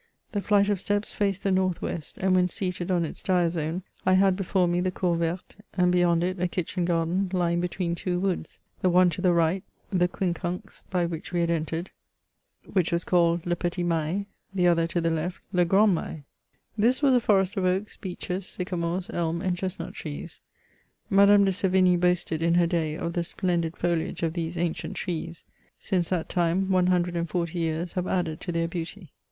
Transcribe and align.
The 0.31 0.41
flight 0.41 0.67
of 0.67 0.79
steps 0.79 1.13
faced 1.13 1.43
the 1.43 1.51
north 1.51 1.79
west, 1.79 2.17
and, 2.17 2.33
when 2.33 2.47
seated 2.47 2.89
on 2.89 3.05
its 3.05 3.21
diazome, 3.21 3.83
I 4.03 4.13
had 4.13 4.35
before 4.35 4.67
me 4.67 4.81
the" 4.81 4.89
cour 4.99 5.15
verte,'* 5.15 5.57
and 5.75 5.91
beyond 5.91 6.23
it 6.23 6.39
a 6.39 6.47
kitchen 6.47 6.85
garden 6.85 7.29
lying 7.31 7.61
between 7.61 7.93
two 7.93 8.19
woods; 8.19 8.57
the 8.81 8.89
one 8.89 9.11
to 9.11 9.21
the 9.21 9.31
right, 9.31 9.63
the 9.91 10.07
quincunx 10.07 10.81
by 10.89 11.05
which 11.05 11.31
we 11.31 11.41
had 11.41 11.51
entered, 11.51 11.91
which 12.65 12.91
was 12.91 13.03
called 13.03 13.45
"Le 13.45 13.55
petit 13.55 13.83
Mail;" 13.83 14.25
the 14.55 14.65
other 14.65 14.87
to 14.87 15.01
the 15.01 15.11
left" 15.11 15.39
Le 15.53 15.65
grand 15.65 15.93
Mail." 15.93 16.23
This 16.75 17.03
was 17.03 17.13
a 17.13 17.19
forest 17.21 17.55
of 17.55 17.63
oaks, 17.65 17.95
beeches, 17.95 18.47
sycamores, 18.47 19.07
elm, 19.13 19.39
and 19.39 19.55
chestnut 19.55 19.93
trees. 19.93 20.41
Madame 21.11 21.45
de 21.45 21.51
Sevigny 21.51 21.95
boasted, 21.95 22.41
in 22.41 22.55
her 22.55 22.65
day, 22.65 22.97
of 22.97 23.13
the 23.13 23.23
splendid 23.23 23.77
foliage 23.77 24.23
of 24.23 24.33
these 24.33 24.57
ancient 24.57 24.95
trees; 24.95 25.43
since 25.77 26.09
that 26.09 26.27
time, 26.27 26.71
one 26.71 26.87
hundred 26.87 27.15
and 27.15 27.29
forty 27.29 27.59
years 27.59 27.93
have 27.93 28.07
added 28.07 28.41
to 28.41 28.51
their 28.51 28.67
beauty. 28.67 29.11